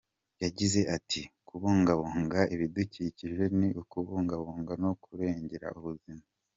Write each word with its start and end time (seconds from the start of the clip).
Yagize 0.43 0.79
ati,"Kubungabunga 0.95 2.39
ibidukikije 2.53 3.43
ni 3.57 3.69
ukubungabunga 3.81 4.73
no 4.83 4.91
kurengera 5.03 5.67
ubuzima. 5.79 6.25